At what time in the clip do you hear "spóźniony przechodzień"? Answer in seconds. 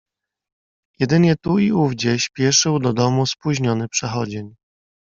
3.25-4.55